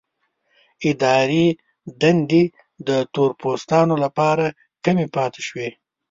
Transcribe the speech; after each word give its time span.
اداري 0.89 1.45
دندې 2.01 2.43
د 2.87 2.89
تور 3.13 3.31
پوستانو 3.41 3.95
لپاره 4.03 4.45
کمې 4.85 5.05
پاتې 5.15 5.41
شوې. 5.47 5.69